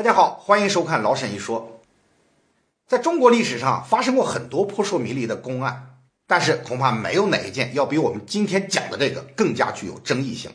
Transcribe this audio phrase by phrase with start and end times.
[0.00, 1.82] 大家好，欢迎收看老沈一说。
[2.86, 10.52] 在中国历史上发生过很多扑朔迷离的公案，但是恐怕没有哪一件要比我们今天讲的这个更加具有争议性。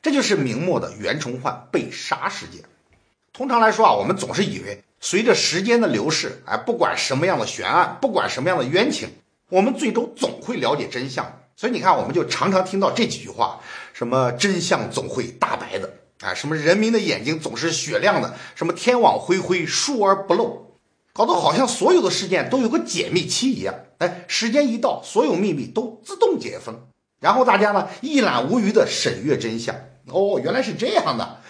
[0.00, 2.62] 这就是明末的袁崇焕被杀事件。
[3.32, 9.08] 通常来说啊，我们总是以为随着时间的流逝，哎，不管什么样的悬案，不管什么样的冤情，
[9.50, 11.40] 我们最终总会了解真相。
[11.56, 13.58] 所以你看，我们就常常听到这几句话：
[13.92, 15.94] 什么真相总会大白的。
[16.20, 20.78] 啊，什么人民的眼睛总是雪亮的，什么天网恢恢，疏而不漏，
[21.12, 23.74] 搞得好像所有的事件都有个解密期一样。
[23.98, 26.88] 哎，时间一到，所有秘密都自动解封，
[27.20, 29.76] 然后大家呢一览无余的审阅真相。
[30.06, 31.40] 哦，原来是这样的。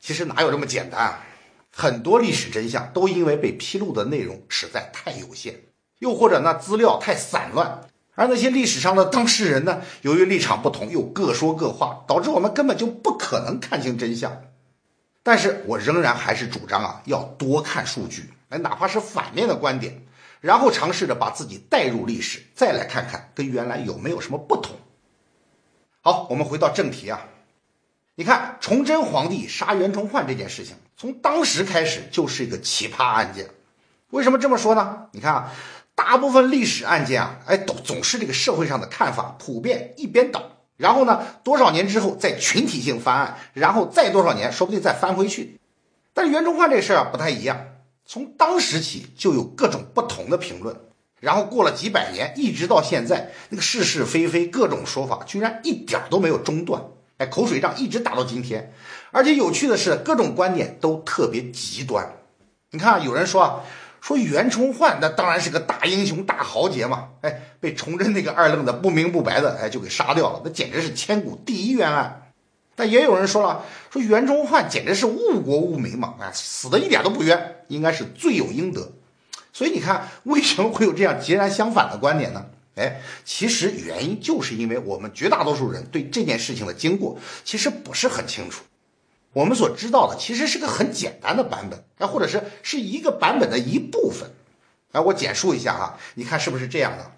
[0.00, 1.26] 其实哪有这么简单啊？
[1.70, 5.60] 很多历史真相都因为被披露的内容实在太有限，
[5.98, 7.80] 又或者那资料太散乱。
[8.16, 14.42] 而那些历史上的当事人呢，由于立场不同，又各说各话，导致我们根本就不可能看清真相。
[15.24, 20.06] 但是我仍然还是主张啊，要多看数据，哎，哪怕是反面的观点，
[20.40, 24.76] 然后尝试着把自己带入历史，再来看看跟原来有没有什么不同。
[26.00, 27.26] 好，我们回到正题啊，
[28.14, 33.48] 你看崇祯皇帝杀袁崇焕这件事情，从当时开始就是一个奇葩案件。
[34.10, 35.06] 为什么这么说呢？
[35.10, 35.52] 你看啊。
[35.96, 40.42] 大部分历史案件啊，哎，都总是这个社会上的看法普遍一边倒，
[40.76, 45.60] 然后呢，多少年之后再群体性翻案，然后再多少年，说不定再翻回去。
[46.12, 47.64] 但是袁崇焕这事儿啊不太一样，
[48.04, 50.76] 从当时起就有各种不同的评论，
[51.20, 56.82] 然后过了几百年，一直到现在，那个是是非非各种说法居然一点都没有中断，
[57.18, 58.72] 哎，口水仗一直打到今天。
[59.12, 62.16] 而且有趣的是，各种观点都特别极端。
[62.70, 63.60] 你看，有人说啊。
[64.04, 72.30] 说袁崇焕那当然是个大英雄大豪杰嘛，哎，被崇祯那个二愣子不明不白的哎就给杀掉了，那简直是千古第一冤案。
[72.76, 78.92] 但也有人说了，说袁崇焕简直是误国误民嘛，哎，死的一点都不冤，应该是罪有应得。
[79.54, 82.44] 所以你看，为什么会有这样截然相反的观点呢？
[82.74, 88.64] 哎，其实原因就是因为我们绝大多数人对这件事情的经过其实不是很清楚。
[89.34, 94.30] 我们所知道的其实是个很简单的版本，哎，或者是是一个版本的一部分，
[94.92, 97.10] 哎，我简述一下哈，你看是不是这样的？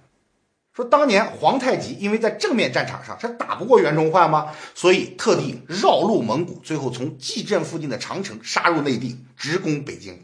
[0.75, 4.49] 说当年皇太极因为在正面战场上是打不过袁崇焕吗？
[4.75, 10.23] 所以特地绕路蒙古，最后从蓟镇附近的长城杀入内地，直攻北京。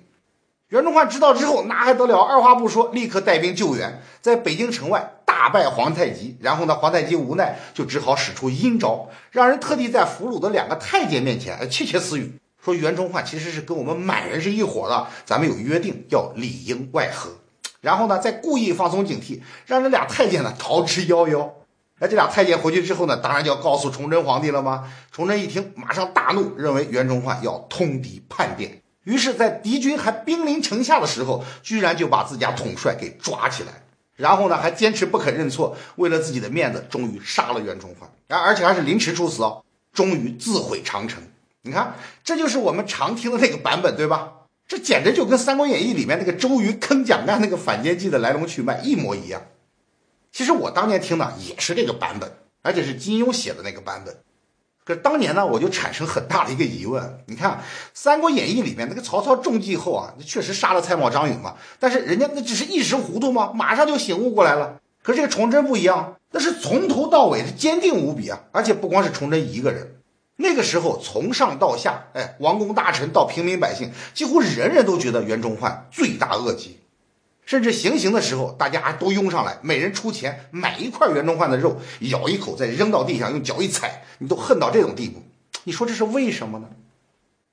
[0.68, 2.18] 袁崇焕知道之后，那还得了？
[2.18, 5.21] 二话不说，立刻带兵救援，在北京城外。
[5.32, 17.30] 大败皇太极，然后呢，皇太极无奈，就只好使出阴招，让人特地在俘虏的两个太监面前窃窃私语，说袁崇焕其实是跟我们满人是一伙的，咱们有约定，要里应外合。
[17.80, 21.50] 然后呢，再故意放松警惕，让这俩太监呢逃之夭夭。
[21.98, 24.92] 那这俩太监回去之后呢，当然就要告诉崇祯皇帝了吗？
[25.10, 33.82] 崇祯一听，马上大怒，认为袁崇焕要通敌叛变，于是，在敌军还兵临城下的时候，居然就把自家统帅给抓起来。
[34.16, 41.22] 然后呢，还坚持不肯认错，为了自己的面子，终于杀了袁崇焕，而而且还是凌迟处死哦，终于自毁长城。
[41.62, 44.32] 你看，这就是我们常听的那个版本，对吧？
[44.68, 49.42] 这简直就跟《三国演义》里面那个周瑜坑蒋干那个反间计的来龙去脉一模一样。
[50.30, 54.16] 其实我当年听的也是这个版本，而且是金庸写的那个版本。
[54.84, 57.18] 可当年呢，我就产生很大的一个疑问。
[57.26, 57.52] 你看
[57.94, 63.52] 《三国演义》里面那个曹操中计后啊，确实杀了蔡瑁、张允嘛，但是人家那只是一时糊涂吗？
[63.54, 64.80] 马上就醒悟过来了。
[65.02, 68.40] 可是这个崇祯不一样，那是从头到尾是坚定无比啊！
[68.52, 69.96] 而且不光是崇祯一个人，
[70.36, 76.78] 那个时候从上到下，哎，王公大臣到平民百姓，几乎人人都觉得袁崇焕罪大恶极。
[77.44, 85.22] 甚至行刑的时候，大家都拥上来，每人出钱买一块袁崇焕的肉，咬一口再扔到地上，用脚一踩，你都恨到这种地步。
[85.64, 86.68] 你说这是为什么呢？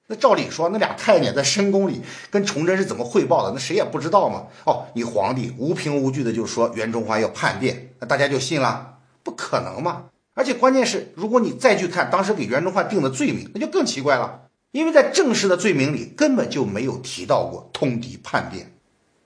[0.07, 2.01] 那照理说，那俩太监在深宫里
[2.31, 3.51] 跟崇祯是怎么汇报的？
[3.53, 4.47] 那谁也不知道嘛。
[4.65, 8.97] 哦，你皇帝无凭无据的就说袁崇焕要叛变，那大家就信了？
[9.21, 10.05] 不可能嘛！
[10.33, 18.71] 而且关键是，如果你再去看当时给袁崇焕定的罪名，那就更奇怪了，因为在正式的罪名里根本就没有提到过通敌叛变。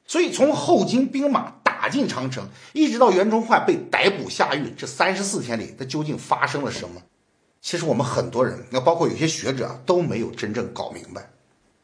[0.06, 7.02] 所以，从后金兵马打进长城，一直到袁崇焕被逮捕下狱，这三十四天里，他究竟发生了什么？
[7.62, 11.30] 其实我们很多人，那包括有些学者都没有真正搞明白。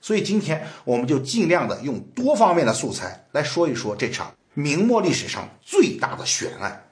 [0.01, 6.85] 所以今天，我们就尽量的用多方面的素材来说一说这场明末历史上最大的悬案。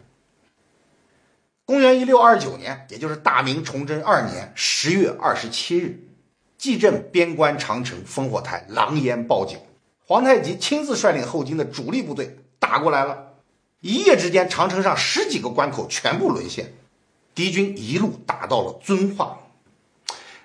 [1.66, 6.00] 公元一六二九年，也就是大明崇祯二年十月二十七日，
[6.58, 9.60] 蓟镇边关长城烽火台狼烟报警。
[10.08, 13.34] 皇太极亲自率领后金的主力部队打过来了，
[13.82, 16.74] 一夜之间，长城上十几个关口全部沦陷，
[17.36, 19.38] 敌军一路打到了遵化。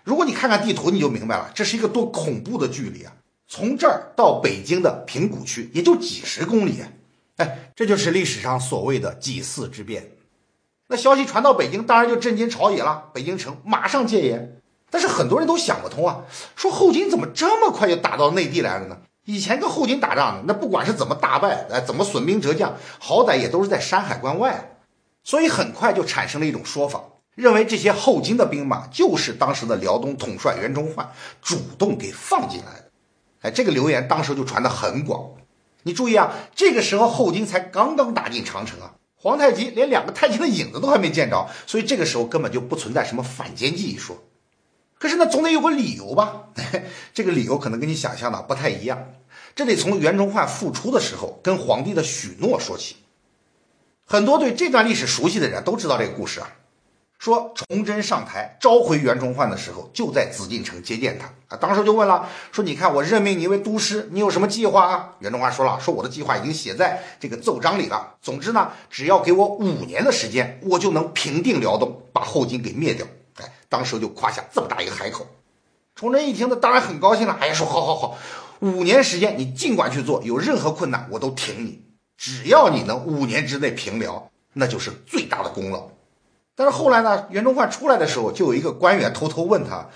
[0.02, 3.12] 如果你看看地图，你就明白了，这是一个多恐怖的距离啊！
[3.46, 6.82] 从这儿到北京的平谷区也就几十公里，
[7.36, 10.10] 哎，这就是历史上所谓的几次之变。
[10.88, 13.10] 那消息传到北京，当然就震惊朝野了。
[13.14, 14.60] 北京城马上戒严，
[14.90, 16.24] 但是很多人都想不通啊，
[16.56, 18.98] 说后金怎么这么快就打到内地来了呢？
[19.24, 24.78] 以前跟后金打仗，那不管是怎么大败，哎，怎么损兵折将，好歹也都是在山海关外，
[25.22, 27.02] 所以很快就产生了一种说法。
[27.34, 31.10] 认为这些后金的兵马就是当时的辽东统帅袁崇焕
[31.40, 32.90] 主动给放进来的，
[33.42, 35.30] 哎，这个流言当时就传得很广。
[35.84, 44.16] 你注意啊，这个时候后金才刚刚打进长城啊，皇太极连两个太监的影子都还没见着，所以这个时候根本就不存在什么反间计一说。
[45.02, 46.44] 可是呢，总得有个理由吧？
[47.12, 49.04] 这个理由可能跟你想象的不太一样，
[49.52, 52.94] 这得从袁崇焕复出的时候跟皇帝的许诺说起。
[54.06, 56.52] 很多对这段历史熟悉的人都知道这个故事啊。
[57.18, 61.58] 说崇祯上台召回袁崇焕的时候，就在紫禁城接见他啊。
[61.60, 65.16] 当时就问了，说你看我任命你为都师，你有什么计划啊？
[65.18, 68.14] 袁崇焕说了，说我的计划已经写在这个奏章里了。
[68.22, 73.04] 总之呢，只要给我五年的时间，我就能平定辽东，把后金给灭掉。
[73.72, 75.26] 当时就夸下这么大一个海口。
[75.94, 77.38] 崇祯一听，那当然很高兴了。
[77.40, 78.18] 哎呀，说好好好，
[78.60, 81.82] 五年时间你尽管去做，有任何困难我都挺你，
[82.18, 85.88] 只要你能五年之内平辽，那就是最大的功劳。
[86.54, 89.88] 但是后来呢，袁崇焕出来的时候，就有一个官员偷偷问他，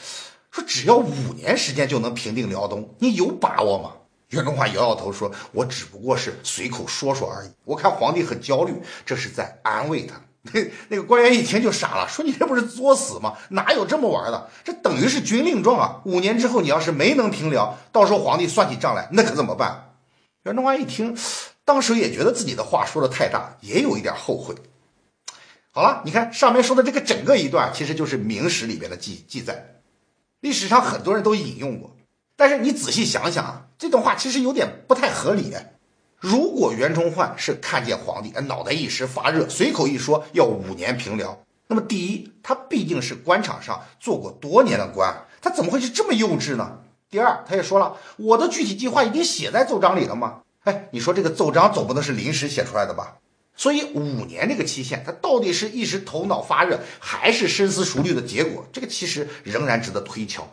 [0.50, 3.93] 说：“只要五年时间就能平定辽东，你有把握吗？”
[4.31, 7.50] 袁崇焕摇摇头说：“我只不过是随口说说而已。
[7.64, 8.75] 我看皇帝很焦虑，
[9.05, 10.20] 这是在安慰他。”
[10.54, 13.34] 那那个官员一听就傻了，说：“你这不是作死吗？
[13.50, 14.48] 哪有这么玩的？
[14.64, 16.00] 这等于是军令状啊！
[16.04, 19.94] 五年之后你要是没能平辽，到时候皇帝算起账来，那可怎么办？”
[20.44, 21.16] 袁崇焕一听，
[21.64, 24.54] 当时也觉得自己的话说的太大，也有一点后悔。
[25.72, 29.81] 好了，你看上面说的这个整个一段，其实就是明史里边的记记载，
[30.40, 31.96] 历史上很多人都引用过。
[32.37, 35.52] 但是你仔细想想啊，这段话其实有点不太合理。
[36.18, 46.78] 如果袁崇焕是看见皇帝，脑袋一时发热，随口一说要五年平辽，那么第一，他毕竟是官场上做过多年的官，他怎么会是这么幼稚呢？
[47.10, 50.40] 第二，他也说了，我的具体计划已经写在奏章里了吗？
[50.64, 53.18] 哎，你说这个奏章总不能是临时写出来的吧？
[53.54, 58.66] 所以五年这个期限，他到底是一时头脑发热，还是深思熟虑的结果？
[58.72, 60.46] 这个其实仍然值得推敲。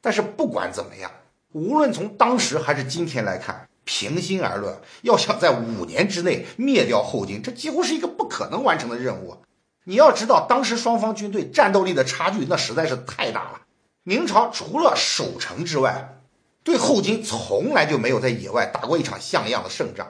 [0.00, 1.10] 但是不管怎么样，
[1.52, 9.36] 无论从当时还是今天来看，平心而论，要想在五年之内灭掉后金，这几乎是一个不可能完成的任务。
[9.84, 13.60] 你要知道，当时双方军队战斗力的差距那实在是太大了。
[14.02, 16.20] 明朝除了守城之外，
[16.62, 20.08] 对后金从来就没有在野外打过一场像样的胜仗。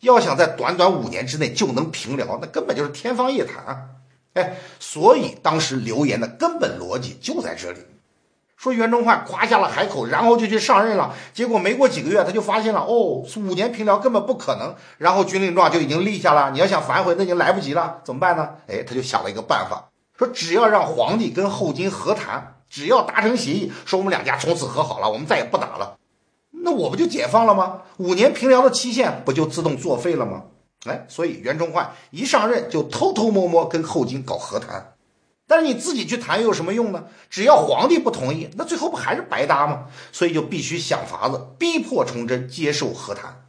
[0.00, 3.82] 要想在短短五年之内就能平辽，那根本就是天方夜谭啊！
[4.34, 7.78] 哎，所以当时流言的根本逻辑就在这里，
[8.56, 11.14] 说袁崇焕夸下了海口，然后就去上任了。
[11.32, 14.74] 结果没过几个月，他就发现了，哦，五年平辽根本不可能。
[14.98, 18.50] 然后军令状就已经立下了，你要想反悔，那已经来不及了，怎么办呢？
[18.68, 25.96] 哎，他就想了一个办法，说只要让皇帝跟后金和谈，只要达成协议，说我们两家从此和好了，我们再也不打了。
[26.50, 27.82] 那我不就解放了吗？
[27.98, 30.44] 五年平辽的期限不就自动作废了吗？
[30.86, 34.93] 哎，所以袁崇焕一上任就偷偷摸摸跟后金搞和谈，
[35.46, 37.04] 但是你自己去谈又有什么用呢？
[37.28, 39.86] 只要皇帝不同意，那最后不还是白搭吗？
[40.10, 43.44] 所以就必须想法子逼迫崇祯接受和谈。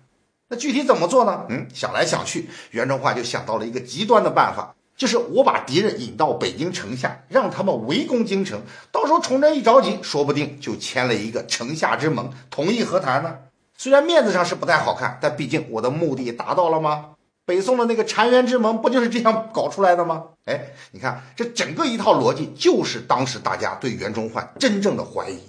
[0.49, 1.45] 那具体怎么做呢？
[1.49, 4.75] 嗯，想来想去，袁崇焕就想到了一个极端的办法。
[4.97, 8.61] 就是我把敌人引到北京城下，让他们围攻京城，
[8.93, 13.35] 到时候崇祯一着急，说不定就签了一个城下之盟，同意和谈呢。
[13.77, 17.14] 虽然面子上是不太好看，但毕竟我的目的达到了吗？
[17.45, 20.25] 北宋的那个澶渊之盟不就是这样搞出来的吗？
[20.45, 25.39] 哎，你看这整个一套逻辑，就是当时大家对袁崇焕真正的怀疑。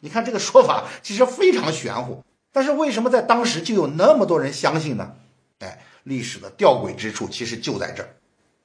[0.00, 5.12] 你看这个说法其实非常玄乎，但是为什么在当时就有那么多人相信呢？
[5.58, 8.10] 哎，历史的吊诡之处其实就在这儿。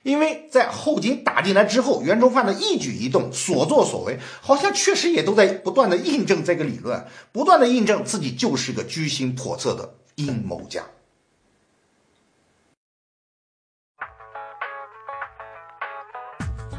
[0.04, 10.84] 因为在后金打进来之后，袁崇焕的一举一动、所作所为，好像确实也都在不断的印证这个理论，不断的印证自己就是个居心叵测的阴谋家。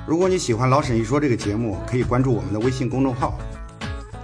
[0.07, 3.37] 如果你喜欢老沈一说这个节目，可以关注我们的微信公众号，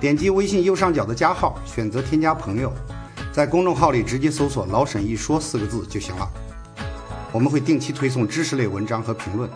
[0.01, 2.73] 点击微信右上角的加号，选择添加朋友，
[3.33, 6.31] 在公众号里直接搜索“老沈一说”四个字就行了。
[7.33, 9.51] 我们会定期推送知识类文章和评论。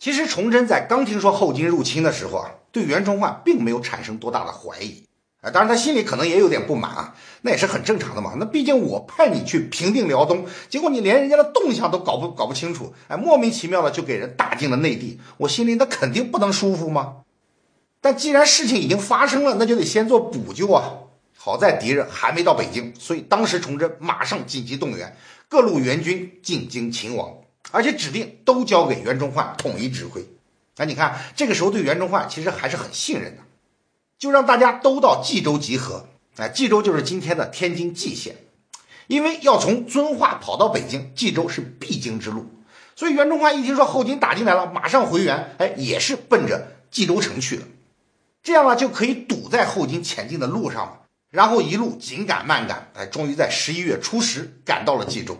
[0.00, 5.04] 其实崇祯在刚听说后金入侵的时候啊，对袁崇焕并没有产生多大的怀疑。
[5.40, 8.34] 啊，当然他心里可能也有点不满啊，那也是很正常的嘛。
[8.38, 17.16] 那毕竟我派你去平定辽东，结果你连人家的动向都搞不搞不清楚，哎，莫名其妙的就给人打进了内地，我心里那肯定不能舒服吗？
[18.02, 20.92] 但既然事情已经发生了，那就得先做补救啊。
[21.36, 25.16] 好在敌人还没到北京，所以当时崇祯马上紧急动员
[25.48, 27.34] 各路援军进京勤王，
[27.70, 30.22] 而且指定都交给袁崇焕统一指挥。
[30.76, 33.42] 那你看，这个时候对袁崇焕其实还是很信任的。
[34.20, 38.36] 就让大家都到冀州集合，哎，冀州就是今天的天津蓟县，
[39.06, 42.44] 因为要从遵化跑到北京，冀州是必经之路，
[42.94, 47.62] 所以袁崇焕一听说后金打进来了，马上回援，哎，也是奔着冀州城去的，
[48.42, 51.00] 这样呢就可以堵在后金前进的路上了，
[51.30, 55.38] 然后一路紧赶慢赶，哎，终于在十一月初十赶到了冀州。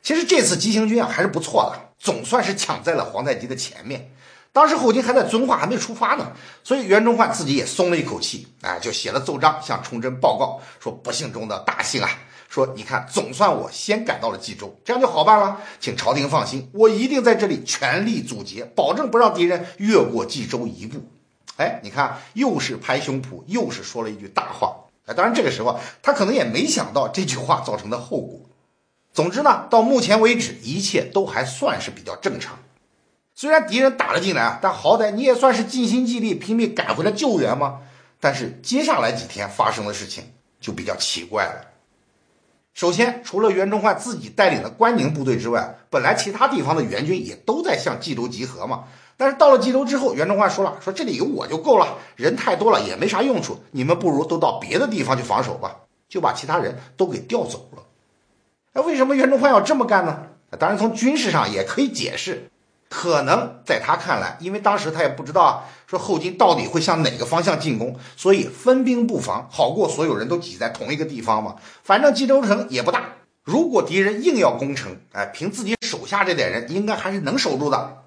[0.00, 4.12] 其实这次急行军啊还是不错的，总算是抢在了皇太极的前面。
[4.52, 6.32] 当时后金还在遵化，还没出发呢，
[6.64, 12.10] 所以袁崇焕自己也松了一口气，哎，就写了奏章向崇祯报告说：“不幸中的大幸啊！
[12.48, 20.98] 说你看，总算我先赶到了冀州，这样就好办了，请朝廷放心，我一定在这里全力阻截，保证不让敌人越过冀州一步。”
[21.56, 24.74] 哎，你看，又是拍胸脯，又是说了一句大话。
[25.06, 28.40] 哎，当然这个时候他可能也没想到这句话造成的后果。
[29.12, 32.58] 总之呢，到目前为止，一切都还算是比较正常。
[33.40, 37.78] 虽然敌人打了进来啊，但好歹你也算是尽心尽力拼命赶回来救援嘛。
[38.20, 40.22] 但是接下来几天发生的事情
[40.60, 41.64] 就比较奇怪了。
[42.74, 48.84] 首先，除了袁崇焕自己带领的关宁部队之外，本来其他地方的援军也都在向冀州集合嘛。
[49.16, 55.78] 但是到了冀州之后，袁崇焕说了：“说这里有我就够了，人太多了也没啥用处，你们不如都到别的地方去防守吧。”
[56.10, 57.84] 就把其他人都给调走了。
[58.74, 60.26] 那为什么袁崇焕要这么干呢？
[60.58, 62.50] 当然，从军事上也可以解释。
[62.90, 71.54] 可能在他看来，因为当时他也不知道啊，说后金到底会向哪个方向进攻，所以分兵布防，好过所有人都挤在同一个地方嘛。
[71.84, 77.98] 反正冀州城也不大，如果敌人硬要攻城，哎，凭自己手下这点人，应该还是能守住的。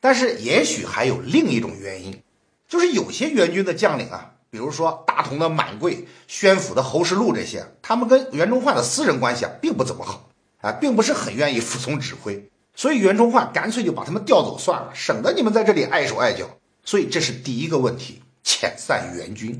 [0.00, 2.22] 但是也许还有另一种原因，
[2.68, 10.28] 就是有些援军的将领啊，比如说大同的满贵、宣府的侯世禄这些，他们跟袁崇焕的私人关系啊，并不怎么好，
[10.60, 12.48] 啊，并不是很愿意服从指挥。
[12.78, 16.48] 所以袁崇焕干脆就把他们调走算了，省得你们在这里碍手碍脚。
[16.84, 19.58] 所以这是第一个问题，遣散援军。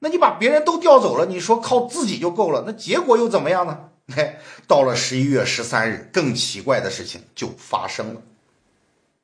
[0.00, 3.90] 那你把别人都调走了，你说靠自己就够了，那结果又怎么样呢？
[4.12, 8.20] 嘿，到了十一月十三日，更奇怪的事情就发生了。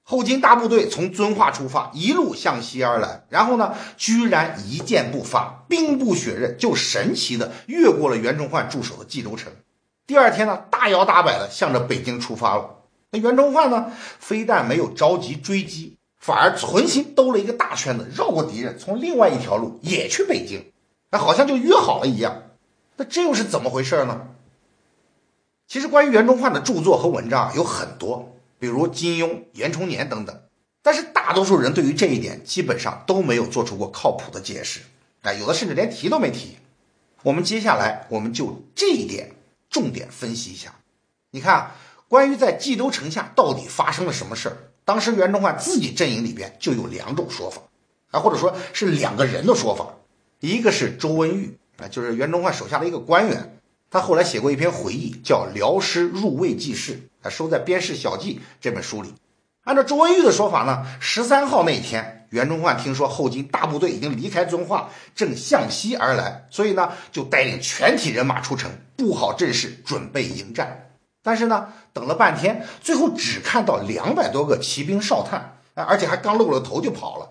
[0.04, 9.52] 后金大部队从遵化出发，一路向西而来，然后呢，居然一箭不发，兵不血刃，就神奇的越过了袁崇焕驻守的冀州城。
[10.06, 12.76] 第二天呢，大摇大摆的向着北京出发了。
[13.10, 13.92] 那袁崇焕呢？
[14.18, 20.72] 非但没有着急追击，反而存心兜了一个大圈子，绕过敌人，从另外一条路也去北京。
[21.10, 22.42] 那好像就约好了一样。
[22.96, 24.28] 那这又是怎么回事呢？
[25.68, 30.40] 其实关于袁崇焕的著作和文章有很多，比如金庸、严崇年等等。
[30.82, 34.80] 但是大多数人对于这一点基本上都没有做出过靠谱的解释。
[35.22, 36.58] 哎，有的甚至连提都没提。
[37.22, 39.32] 我们接下来我们就这一点
[39.70, 40.74] 重点分析一下。
[41.30, 41.72] 你看。
[42.08, 47.60] 关于在冀州城下到底发生了什么事儿，当时袁崇焕自己阵营里边就有两种说法，
[48.12, 49.92] 啊，或者说是两个人的说法。
[50.38, 53.58] 一个是周文玉，啊，就是袁崇焕手下的一个官员，
[53.90, 56.94] 他后来写过一篇回忆，叫《辽师入魏记事》，
[57.26, 59.12] 啊，收在《边事小记》这本书里。
[59.66, 70.90] 按照周文玉的说法呢，十三号那一天，袁崇焕听说后金大部队已经离开遵化，正向西而来，所以呢，就带领全体人马出城，布好阵势，准备迎战。
[71.20, 77.30] 但是呢，等了半天，最后只看到两百多个骑兵哨探，而且还刚露了头就跑了。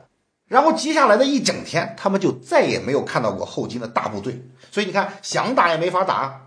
[0.49, 4.45] 然后接下来的一整天，他们就再也没有看到过后金的大部队。
[4.73, 6.41] 所以你看，想打也没法打。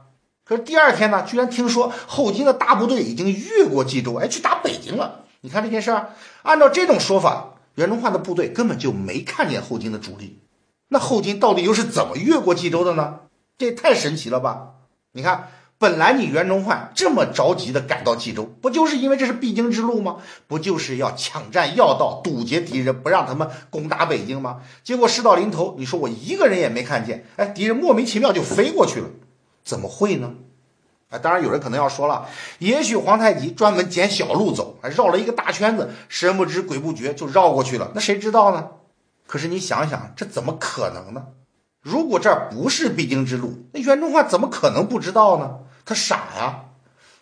[0.45, 5.25] 可是第二天呢，居然听说后金的大部队已经越过冀州，哎，去打北京了。
[5.41, 6.11] 你看这件事儿，
[6.43, 10.41] 按照这种说法，袁崇焕的部队根本就没看见后金的主力。
[10.89, 13.21] 那后金到底又是怎么越过冀州的呢？
[13.57, 14.75] 这也太神奇了吧！
[15.13, 15.51] 你看。
[15.81, 20.17] 本来你袁崇焕这么着急的赶到冀州，不就是因为这是必经之路吗？
[20.49, 24.63] 不就是要抢占要道，堵截敌人，不让他们攻打北京吗？
[24.83, 29.07] 结果事到临头，你说我一个人也没看见，哎，敌人莫名其妙就飞过去了，
[29.63, 30.35] 怎么会呢？
[31.11, 32.27] 啊，当然有人可能要说了，
[32.59, 38.69] 也许皇太极专门捡小路走，绕了一个大圈子，神不知鬼不觉就绕过去了，那谁知道呢？
[39.27, 41.29] 可是你想想，这怎么可能呢？
[41.81, 45.61] 如果这不是必经之路，那袁崇焕怎么可能不知道呢？
[45.87, 46.65] 他傻呀！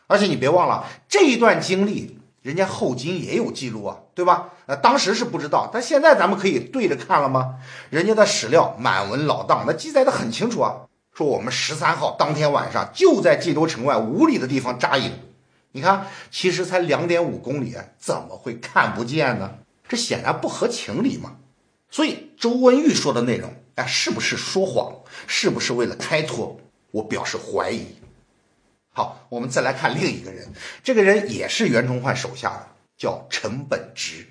[0.09, 4.51] 而且你别忘了这一段经历，人家后金也有记录啊，对吧？
[4.67, 7.57] 呃当时是不知道，但现在咱们可以对着看了吗？
[7.91, 10.86] 人家的史料满文老档，那记载的很清楚啊，
[11.17, 15.11] 说我们十三号当天晚上就在冀州城外五里的地方扎营。
[15.73, 19.55] 你看，其实才两点五公里，怎么会看不见呢？
[19.89, 21.37] 这显然不合情理嘛。
[21.91, 24.95] 所以周文玉说的内容，哎，是不是说谎？
[25.27, 26.61] 是不是为了开脱？
[26.91, 27.97] 我表示怀疑。
[28.93, 30.53] 好，我们再来看另一个人，
[30.85, 32.69] 这个人也是袁崇焕手下的，
[32.99, 34.27] 叫陈本直。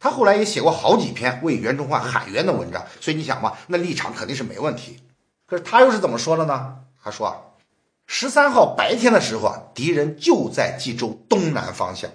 [0.00, 5.00] 他后来也写过好几篇为袁崇焕喊冤的文章，所以你想嘛，那立场肯定是没问题。
[5.46, 6.76] 可是他又是怎么说的呢？
[7.02, 7.36] 他说啊，
[8.06, 12.10] 十三号白天的时候啊，敌人就在冀州东南方向，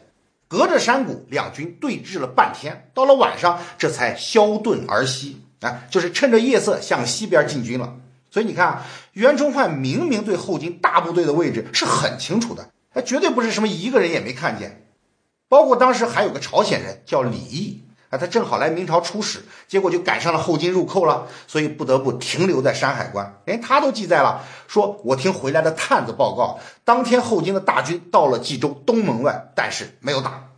[0.48, 5.42] 隔着山谷，两军对峙了半天，到了晚上，这才消遁而西。
[5.62, 7.96] 啊，就是趁着夜色向西边进军了。
[8.32, 14.88] 所以你看啊，袁崇焕明明对后金大部队的位置是很清楚的，他绝对不是什么一个人也没看见。
[15.48, 23.42] 包括当时还有个朝鲜人叫李毅啊，他正好来明朝出使，结果就赶上了后金入寇了，所以不得不停留在山海关。
[23.46, 30.50] 连他都记载了，说我听回来的探子报告，当天后金的大军到了冀州东门外，但是没有打，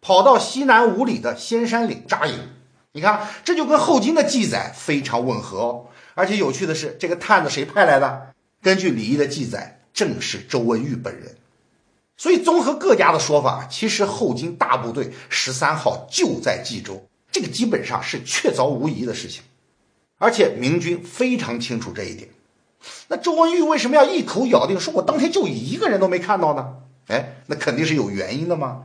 [0.00, 2.38] 跑到西南五里的仙山岭扎营。
[2.92, 5.86] 你看，这就跟后金的记载非常吻合哦。
[6.14, 8.28] 而且有趣的是，这个探子谁派来的？
[8.62, 11.34] 根据李毅的记载，正是周文玉本人。
[12.22, 19.42] 所以，综合各家的说法，其实后金大部队十三号就在冀州，这个基本上是确凿无疑的事情。
[20.18, 22.28] 而且明军非常清楚这一点。
[23.08, 26.74] 那周文玉为什么要一口咬定说我当天就一个人都没看到呢？
[27.08, 28.84] 哎，那肯定是有原因的嘛。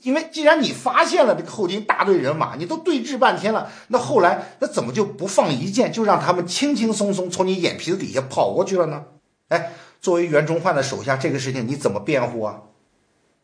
[0.00, 9.04] 因为既然你发现了这个后金大队人马，你都对峙半天了，那后来那怎么就不放一箭，就让他们轻轻松松从你眼皮子底下跑过去了呢？
[9.48, 12.60] 哎，作为袁崇焕的手下，这个事情你怎么辩护啊？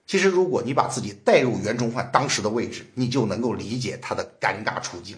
[0.06, 5.16] 其实，如果你把自己带入袁崇焕当时的位置，你就能够理解他的尴尬处境。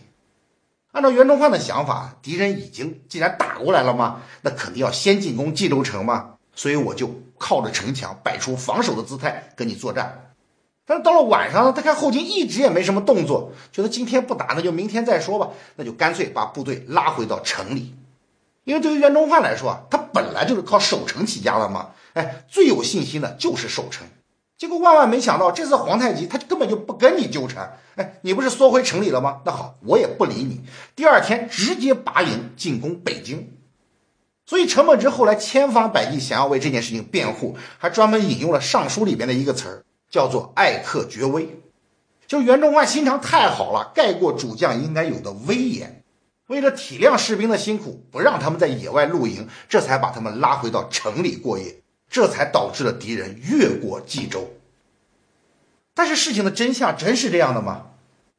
[0.93, 10.35] 按照袁崇焕的想法，敌人已经既然打过来了嘛，那肯定要先进攻冀州城嘛，所以我就靠着城墙摆出防守的姿态跟你作战。
[10.87, 15.51] 但是到了晚上呢，他看后金一直也没什么动作，觉得今天不打，那就明天再说吧。
[15.75, 17.97] 那就干脆把部队拉回到城里，
[18.64, 21.90] 因为对于袁崇焕来说啊，他本来就是靠守城起家的嘛。
[22.14, 24.07] 哎，最有信心的就是守城。
[24.59, 27.79] 结果万万没想到，这次皇太极他根本就不跟你纠缠。
[27.96, 29.40] 哎，你不是缩回城里了吗？
[29.44, 30.61] 那好，我也不理你。
[30.94, 33.53] 第二天直接拔营进攻北京。
[34.46, 39.85] 所以陈本之后来千方百计想要为这件事情辩护，还专门引用了《尚书》里边的一个词儿。
[40.11, 41.62] 叫做爱克绝威，
[42.27, 46.02] 就袁崇焕心肠太好了，盖过主将应该有的威严。
[46.53, 54.51] 为了体谅士兵的辛苦，不让他们在野外露营，这才把他们拉回到城里过夜，这才导致了敌人越过冀州。
[55.95, 57.87] 但是事情的真相真是这样的吗？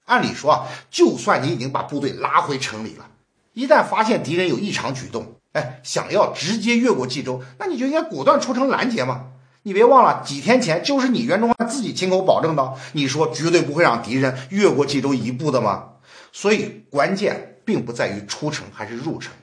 [0.05, 3.09] 按理说啊，就算你已经把部队拉回城里了，
[3.53, 9.29] 一旦发现敌人有异常举动，哎，想要直接越过冀州，那你就应该果断出城拦截嘛。
[9.63, 15.93] 你别忘了，几天前就是你袁崇焕自己亲口保证的，你说绝对不会让敌人越过冀州一步的吗？
[16.31, 19.33] 所以关键并不在于出城还是入城，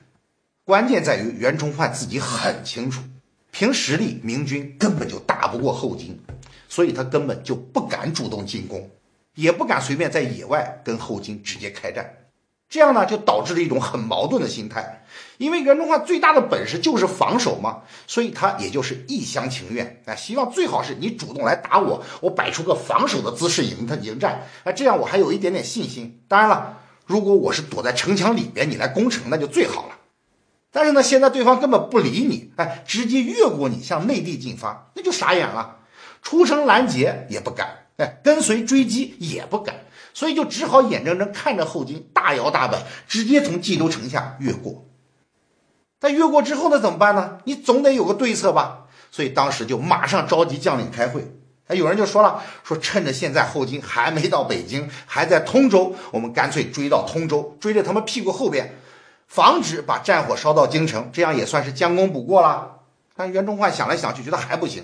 [0.65, 3.01] 关键在于袁崇焕自己很清楚，
[3.51, 6.19] 凭实力明军根本就打不过后金，
[6.69, 8.89] 所以他根本就不敢主动进攻，
[9.35, 12.17] 也不敢随便在野外跟后金直接开战。
[12.69, 15.03] 这样呢，就导致了一种很矛盾的心态，
[15.37, 26.21] 因为袁崇焕最大的本事就是防守嘛，所以他也就是一厢情愿，啊，希望最好是你主动来打我，我摆出个防守的姿势迎他迎战，啊，这样我还有一点点信心。
[26.29, 26.80] 当然了，
[27.11, 29.97] 如果我是躲在城墙里边，你来攻城，那就最好了。
[30.71, 35.79] 但是呢，现在对方根本不理你，哎，直接越过你向内地进发，那就傻眼了，
[36.21, 39.81] 出城拦截也不敢，哎，跟随追击也不敢。
[40.13, 44.85] 所以就只好眼睁睁看着后金大摇大摆，直接从冀州城下越过。
[45.99, 47.39] 但越过之后呢，怎么办呢？
[47.43, 48.85] 你总得有个对策吧。
[49.11, 51.29] 所以当时就马上召集将领开会。
[51.73, 58.75] 有人就说了，说趁着现在后金还没到北京，还在通州，我们干脆追到通州，追着他们屁股后边，
[59.27, 62.77] 防止把战火烧到京城，这样也算是将功补过了。
[63.15, 64.83] 但袁崇焕想来想去，觉得还不行。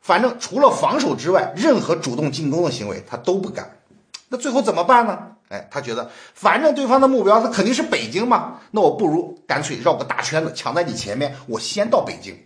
[0.00, 3.78] 反正除了防守之外，任何主动进攻的行为他都不干。
[4.28, 5.18] 那最后怎么办呢？
[5.48, 12.38] 哎，他觉得反正对方的目标他肯定是北京嘛，那我不如干脆绕个大圈子抢在你前面，我先到北京，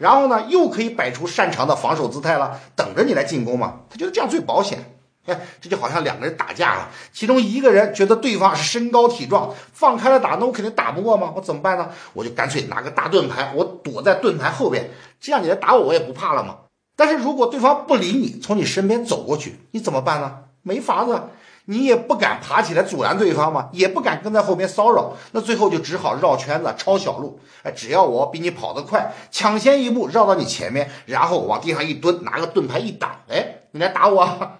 [0.00, 3.80] 然后呢又可以摆出擅长的防守姿态了，等着你来进攻嘛。
[3.90, 4.96] 他觉得这样最保险。
[5.26, 11.34] 哎，这就好像两个人打架了，其中一个人觉得对方是身高体壮，放开了打，那我肯定打不过嘛。
[11.36, 11.90] 我怎么办呢？
[12.14, 14.88] 我就干脆拿个大盾牌，我躲在盾牌后边，
[15.20, 16.60] 这样你来打我，我也不怕了嘛。
[16.96, 20.38] 但是如果对方不理你，从你身边走过去，你怎么办呢？
[20.62, 21.22] 没法子，
[21.66, 27.38] 你也不敢爬起来阻拦对方嘛，也不敢跟在后面骚扰，那最后就只好绕圈子抄小路。
[27.62, 34.52] 哎，只要我比你跑得快，抢先一步绕到你前面，然后往地上一蹲，拿个盾牌一挡，哎，你来打我。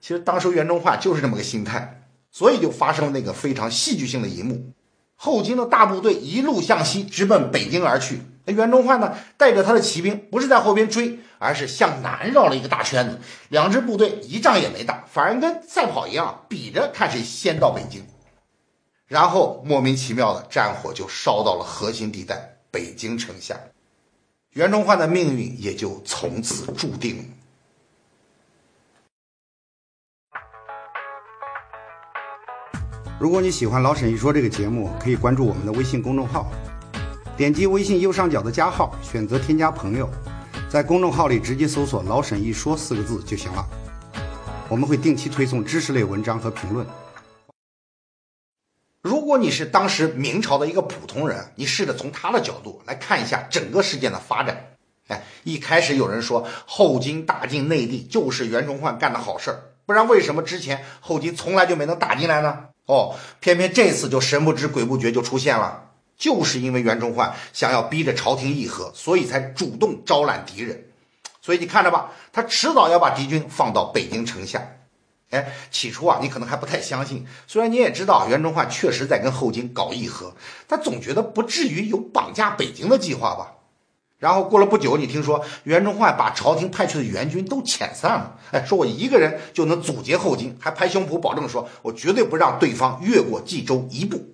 [0.00, 4.72] 其实当时袁崇焕就是这么个心态，所以就发生了那个非常戏剧性的一幕：
[5.14, 8.22] 后金的大部队一路向西，直奔北京而去。
[8.52, 13.18] 袁崇焕呢，带着他的骑兵，不是在后边追，而是向南绕了一个大圈子。
[13.48, 18.04] 两支部队一仗也没打，反而跟赛跑一样，比着看谁先到北京。
[19.06, 23.58] 然后莫名其妙的战火就烧到了核心地带北京城下，
[24.50, 27.24] 袁崇焕的命运也就从此注定了。
[33.18, 36.52] 如果你喜欢老沈一说这个节目，可以关注我们的微信公众号，
[37.38, 40.10] 点击微信右上角的加号，选择添加朋友，
[40.68, 43.64] 在公众号里直接搜索“老沈一说”四个字就行了。
[44.68, 46.84] 我们会定期推送知识类文章和评论。
[49.02, 54.70] 如果你是当时明朝的一个普通人，你试着从他的角度来看一下整个事件的发展。
[55.06, 62.64] 哎，一开始有人说后金打进内地就是袁崇焕干的好事儿，不然为什么之前后金从来就没能打进来呢？
[62.86, 65.87] 哦，偏偏这次就神不知鬼不觉就出现了，
[66.18, 70.84] 就是因为袁崇焕想要逼着朝廷议和，所以才主动招揽敌人。
[71.40, 74.72] 所以你看着吧，他迟早要把敌军放到北京城下。
[75.30, 80.34] 哎，起初啊，你可能还不太相信，虽然你也知道袁崇焕确实在跟后金搞议和，
[80.66, 83.52] 但总觉得不至于有绑架北京的计划吧。
[84.18, 94.24] 然后过了不久，你听说袁崇焕把朝廷派去的援军都遣散了，哎，说我一个人就能阻截后金，还拍胸脯保证说，我绝对不让对方越过冀州一步。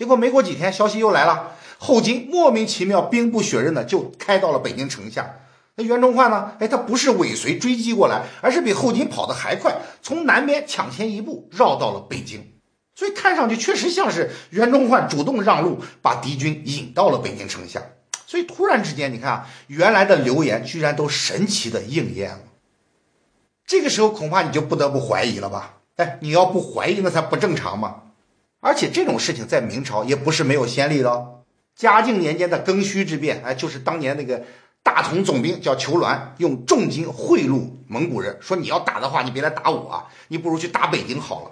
[0.00, 5.34] 结果没过几天，消息又来了，后金莫名其妙兵不血刃的就开到了北京城下。
[5.74, 6.52] 那袁崇焕呢？
[6.58, 12.50] 哎，他不是尾随追击过来，而是比后金跑得还快，从南边抢先一步绕到了北京。
[12.94, 17.82] 所以看上去确实像是袁崇焕主动让路，把敌军引到了北京城下。
[18.26, 22.40] 所以突然之间，你看啊，原来的流言居然都神奇的应验了。
[23.66, 25.74] 这个时候恐怕你就不得不怀疑了吧？
[25.96, 28.04] 哎，你要不怀疑那才不正常嘛！
[28.60, 31.42] 而且这种事情在明朝也不是没有先例的。
[31.74, 34.42] 嘉靖年间的庚戌之变，哎，就是当年那个
[34.82, 41.50] 大同总兵叫裘鸾，用重金贿赂蒙古人，说你要打的话，你别来打我啊，你不如去打北京好了。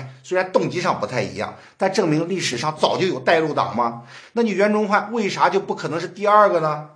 [0.00, 4.04] 哎，虽然动机上不太一样，但证明历史上早就有带路党嘛。
[4.32, 6.90] 那你袁崇焕为啥就不可能是第二个呢？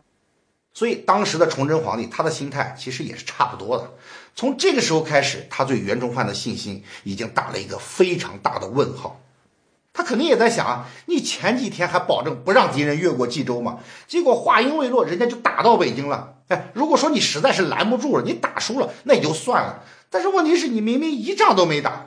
[0.73, 3.93] 所以当时的崇祯皇帝他的心态其实也是差不多的。
[4.35, 9.21] 从这个时候开始，他对袁崇焕的信心已经打了一个非常大的问号。
[9.93, 16.35] 他肯定也在想啊，你前几天还保证不让敌人越过冀州嘛，结果话音未落，人家就打到北京了。
[16.49, 19.83] 哎，如果说你实在是拦不住了，你打输了那也就算了。
[20.09, 22.07] 但是问题是你明明一仗都没打。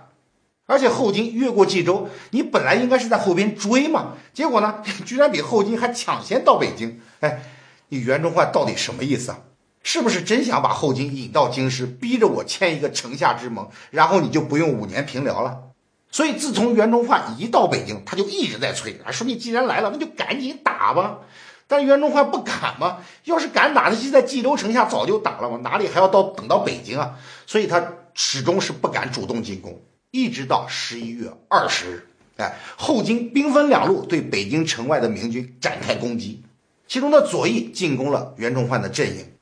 [0.66, 7.02] 而且后金越过冀州，你本来应该是在后边追嘛，结果呢， 居然比后金还抢先到北京。
[7.20, 7.42] 哎，
[7.90, 9.40] 你袁崇焕到底什么意思啊？
[9.84, 15.73] 是不是真想把后金引到京师，逼着我签一个城下之盟，然后你就不用五年平辽了？
[16.14, 21.22] 所以自从袁崇焕一到北京，他就一直在催，说你既然来了，那就赶紧打吧。
[21.68, 27.16] 但袁崇焕不敢嘛，要是敢打，他就在冀州城下早就打了嘛，哪里还要到等到北京啊？
[27.48, 29.82] 所以他始终是不敢主动进攻。
[30.12, 36.44] 一直到十一月二十日，哎，后金兵分两路对北京城外的明军展开攻击，
[36.88, 39.34] 其中的左翼进攻了袁崇焕的阵营。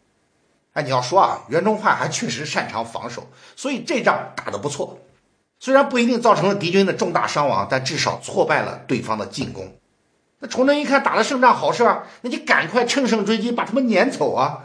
[0.72, 4.98] 哎，你要说啊，袁崇焕还确实擅长防守，所以这仗打得不错。
[5.64, 9.78] 虽然不一定造成了敌军的重大伤亡，但至少挫败了对方的进攻。
[10.40, 14.64] 那崇祯一看打了胜仗，好事啊，那就赶快乘胜追击，把他们撵走啊。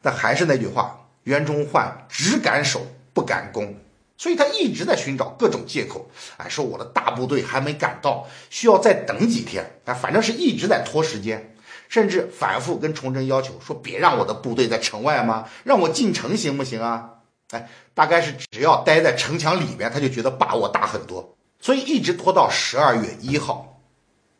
[0.00, 3.74] 但还是那句话，袁崇焕只敢守，不敢攻。
[4.16, 11.56] 所以他一直在寻找各种借口，哎，说我的大部队还没赶到，需要再等几天，哎，反正是一直在拖时间，
[11.88, 15.48] 甚至反复跟崇祯要求说，别让我的部队在城外吗？
[15.64, 17.14] 让我进城行不行啊？
[17.50, 23.80] 哎，大概是只要待在城墙里边，他就觉得把握大很多，所以一直拖到十二月一号，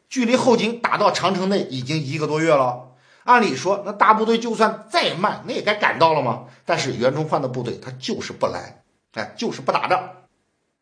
[0.08, 2.92] 距离后金打到长城内已经一个多月了。
[3.24, 6.44] 按理说，那大部队就算再慢，那也该赶到了吗？
[6.64, 8.82] 但是袁崇焕的部队他就是不来。
[9.14, 10.10] 哎，就是不打仗，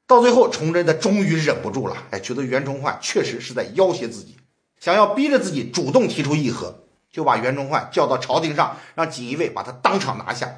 [0.08, 4.37] 到最后，崇祯他终于忍不住了，哎，觉得袁崇焕确实是在要挟自己，
[4.80, 6.80] 想要逼着自己主动提出议和，
[7.12, 10.52] 就把袁崇焕叫到朝廷上，让锦衣卫把他当场拿下，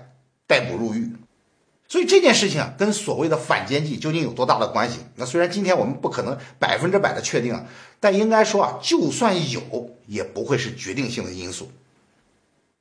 [0.47, 1.15] 逮捕入狱。
[1.89, 4.99] 所以这件事情啊，跟所谓的反间计究竟有多大的关系？
[5.15, 7.65] 那虽然今天我们不可能百分之百的确定啊，
[8.01, 11.71] 但应该说啊，就算有，也不会是决定性的因素。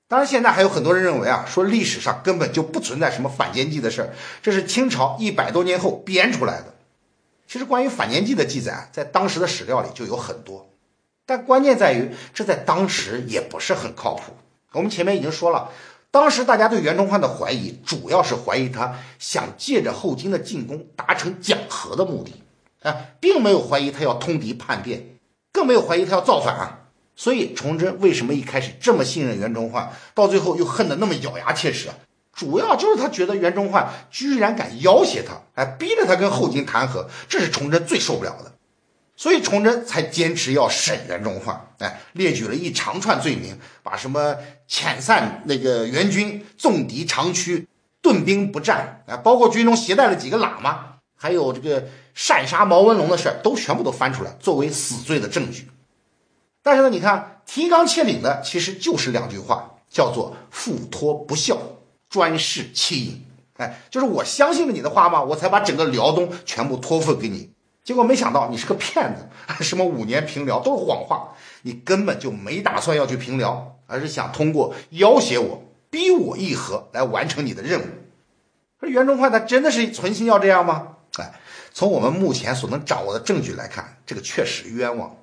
[0.08, 6.76] 当然，现在还有很多人认为啊，说历史上根本就不存在什么反间计的事儿，这是清朝一百多年后编出来的。
[7.48, 10.70] 其实，关于反间计的记载，在当时的史料里就有很多，
[11.28, 14.34] 但关键在于这在当时也不是很靠谱。
[14.72, 15.72] 我们前面已经说了，
[16.16, 22.42] 当时大家对袁崇焕的怀疑，主要是怀疑他想借着后金的进攻达成讲和的目的，
[22.90, 25.18] 啊，并没有怀疑他要通敌叛变，
[25.52, 26.88] 更没有怀疑他要造反。
[27.18, 31.96] 所以，崇祯为什么一开始这么信任袁崇焕，到最后又恨得那么咬牙切齿啊？
[32.32, 38.54] 主要就是他觉得袁崇焕居然敢要挟他，哎，逼着他跟后金谈和，这是崇祯最受不了的。
[39.18, 44.36] 所以，崇祯才坚持要审袁崇焕，哎，列举了一长串罪名，把什么
[44.70, 47.66] 遣散那个援军、纵敌长驱、
[48.02, 55.70] 顿兵不战，哎，包括军中携带了几个喇嘛，还有这个擅杀毛文龙的事，都全部都翻出来作为死罪的证据。
[56.62, 61.58] 但是呢，你看提纲挈领的其实就是两句话，叫做“附托不孝，
[62.10, 63.26] 专事欺隐”。
[63.56, 67.55] 哎，就是我相信了你的话嘛，我才把整个辽东全部托付给你。
[67.86, 69.30] 结果没想到你是个骗子，
[69.64, 77.86] 什么五年平辽都是谎话，你根本就没打算要去平辽，而是想通过要挟我、逼我议和来完成你的任务。
[78.80, 80.98] 说袁崇焕他真的是存心要这样吗？
[81.18, 81.32] 哎，
[81.72, 85.16] 从我们目前所能掌握的证据来看，这个确实冤枉。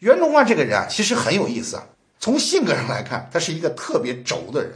[0.00, 1.86] 袁崇焕这个人啊，其实很有意思啊。
[2.18, 4.72] 从性格上来看，他是一个特别轴的人。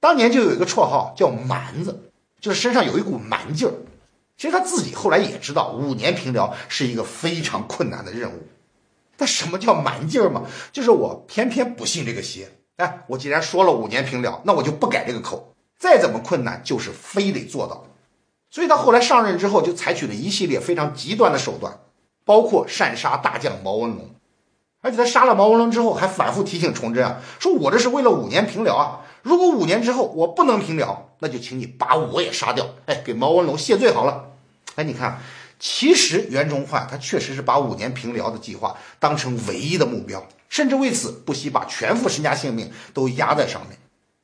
[0.00, 3.72] 当年就有一个绰号叫“蛮子”，就是身上有一股蛮劲儿。
[4.40, 8.48] 其实他自己后来也知道，五年平辽是一个非常困难的任务。
[9.18, 10.44] 但什么叫蛮劲儿嘛？
[10.72, 12.48] 就是我偏偏不信这个邪。
[12.78, 15.52] 哎，我既然说了五年平辽，那我就不改这个口。
[15.78, 17.84] 再怎么困难，就是非得做到。
[18.50, 21.78] 所以他后来上任之后，就采取了一系列非常极端的手段，
[22.24, 24.08] 包括擅杀大将毛文龙。
[24.80, 34.28] 而且他杀了毛文龙之后，还反复提醒崇祯啊，说我这是为了五年平辽啊，如果五年之后我不能平辽，那就请你把我也杀掉，哎，给毛文龙谢罪好了。
[34.76, 35.20] 哎，你看，
[35.58, 43.78] 其实袁崇焕他确实是把五年平辽的计划当成唯一的目标，甚至为此不惜把全副身家性命都压在上面。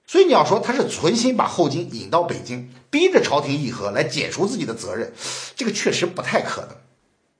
[0.06, 5.12] 所以你要说他是存心把后金引到北京，逼着朝廷议和来解除自己的责任，
[5.54, 6.70] 这个确实不太可能。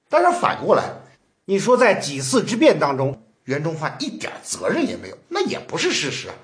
[0.09, 0.95] 但是反过来。
[1.49, 6.35] 你说在几次之变当中，袁崇焕一点责任也没有，那也不是事实啊。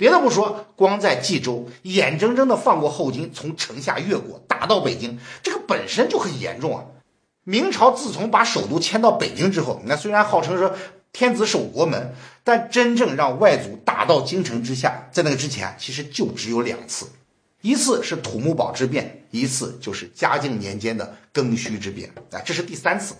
[0.00, 6.86] 别的不说，光在冀州，眼睁睁的放过后金从城下越过，打到北京，这个本身就很严重啊。
[7.44, 10.74] 明朝自从把首都迁到北京之后，那虽然号称说
[11.12, 17.06] 天子守国门，但真正让外族打到京城之下，在那个之前，其实就只有两次，
[17.60, 23.14] 一次是土木堡之变，一次就是嘉靖年间的庚戌之变，啊，这是第三次。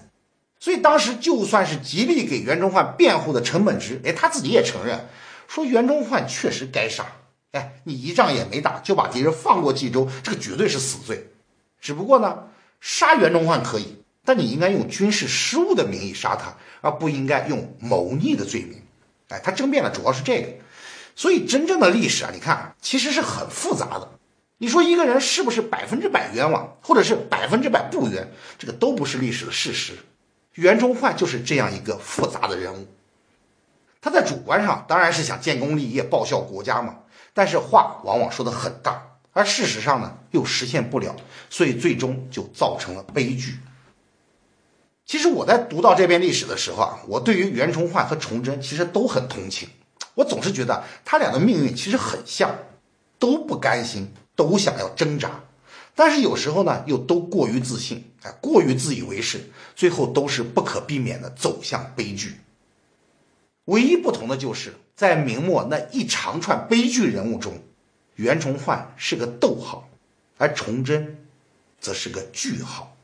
[0.58, 5.06] 所以当时就算是极力给袁崇焕辩护的陈本值，哎，他自己也承认，
[5.50, 7.04] 说袁崇焕确实该杀。
[7.50, 11.26] 哎，你一仗也没打就把敌人放过冀州，这个绝对是死罪。
[11.80, 12.44] 只不过呢，
[12.80, 18.80] 杀袁崇焕可以，但你应该用军事失误的名义杀他，而不应该用谋逆的罪名。
[19.30, 20.48] 哎，他争辩的主要是这个。
[21.16, 24.08] 所以真正的历史啊，你看其实是很复杂的。
[24.58, 29.94] 你说一个人是不是百分之百冤枉，或者是百分之百不冤，这个都不是历史的事实。
[30.54, 32.86] 袁崇焕就是这样一个复杂的人物，
[34.00, 36.96] 他在主观上当然是想建功立业、报效国家嘛，
[37.34, 41.14] 但是话往往说的很大，而事实上呢又实现不了，
[41.50, 43.58] 所以最终就造成了悲剧。
[45.04, 49.68] 其实我在读到这篇历史的时候啊，我对于袁崇焕和崇祯其实都很同情，
[50.14, 52.54] 我总是觉得他俩的命运其实很像，
[53.18, 55.40] 都不甘心，都想要挣扎。
[55.94, 62.40] 但是有时候呢，又都过于自信，哎，过于自以为是，最后都是不可避免的走向悲剧。
[63.70, 67.52] 唯一不同的就是在明末那一长串悲剧人物中，
[68.16, 69.88] 袁崇焕是个逗号，
[70.38, 71.16] 而崇祯
[71.80, 72.96] 则是个句号。